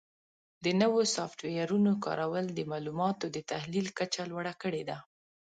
[0.63, 4.97] د نوو سافټویرونو کارول د معلوماتو د تحلیل کچه لوړه کړې ده.